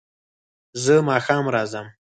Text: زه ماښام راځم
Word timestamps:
زه 0.83 0.95
ماښام 1.09 1.45
راځم 1.55 1.85